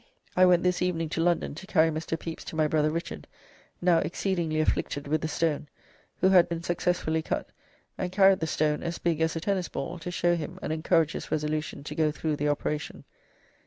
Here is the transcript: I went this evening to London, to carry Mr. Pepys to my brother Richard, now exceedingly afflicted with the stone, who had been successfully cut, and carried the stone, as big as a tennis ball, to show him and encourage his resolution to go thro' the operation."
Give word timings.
I 0.35 0.47
went 0.47 0.63
this 0.63 0.81
evening 0.81 1.09
to 1.09 1.21
London, 1.21 1.53
to 1.53 1.67
carry 1.67 1.91
Mr. 1.91 2.17
Pepys 2.19 2.43
to 2.45 2.55
my 2.55 2.67
brother 2.67 2.89
Richard, 2.89 3.27
now 3.83 3.99
exceedingly 3.99 4.59
afflicted 4.59 5.07
with 5.07 5.21
the 5.21 5.27
stone, 5.27 5.67
who 6.21 6.29
had 6.29 6.49
been 6.49 6.63
successfully 6.63 7.21
cut, 7.21 7.51
and 7.99 8.11
carried 8.11 8.39
the 8.39 8.47
stone, 8.47 8.81
as 8.81 8.97
big 8.97 9.21
as 9.21 9.35
a 9.35 9.39
tennis 9.39 9.69
ball, 9.69 9.99
to 9.99 10.09
show 10.09 10.35
him 10.35 10.57
and 10.63 10.73
encourage 10.73 11.11
his 11.11 11.29
resolution 11.31 11.83
to 11.83 11.93
go 11.93 12.09
thro' 12.09 12.35
the 12.35 12.49
operation." 12.49 13.03